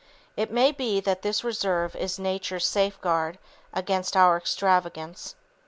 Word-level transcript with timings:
It 0.35 0.49
may 0.51 0.71
be 0.71 0.99
that 1.01 1.21
this 1.21 1.43
reserve 1.43 1.95
is 1.95 2.17
Nature's 2.17 2.65
safeguard 2.65 3.37
against 3.71 4.17
our 4.17 4.35
extravagance. 4.35 5.35